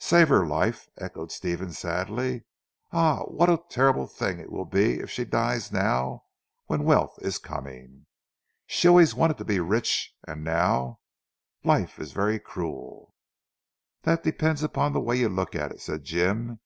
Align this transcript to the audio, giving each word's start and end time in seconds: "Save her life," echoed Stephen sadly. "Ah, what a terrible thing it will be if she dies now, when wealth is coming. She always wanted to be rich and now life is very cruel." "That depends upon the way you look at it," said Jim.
"Save 0.00 0.28
her 0.30 0.44
life," 0.44 0.88
echoed 0.98 1.30
Stephen 1.30 1.70
sadly. 1.72 2.42
"Ah, 2.90 3.20
what 3.26 3.48
a 3.48 3.62
terrible 3.70 4.08
thing 4.08 4.40
it 4.40 4.50
will 4.50 4.64
be 4.64 4.98
if 4.98 5.08
she 5.08 5.24
dies 5.24 5.70
now, 5.70 6.24
when 6.66 6.82
wealth 6.82 7.16
is 7.22 7.38
coming. 7.38 8.06
She 8.66 8.88
always 8.88 9.14
wanted 9.14 9.38
to 9.38 9.44
be 9.44 9.60
rich 9.60 10.12
and 10.26 10.42
now 10.42 10.98
life 11.62 12.00
is 12.00 12.10
very 12.10 12.40
cruel." 12.40 13.14
"That 14.02 14.24
depends 14.24 14.64
upon 14.64 14.94
the 14.94 15.00
way 15.00 15.16
you 15.16 15.28
look 15.28 15.54
at 15.54 15.70
it," 15.70 15.80
said 15.80 16.02
Jim. 16.02 16.58